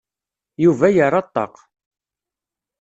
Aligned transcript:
Yuba 0.63 0.87
yerra 0.95 1.21
ṭṭaq. 1.27 1.55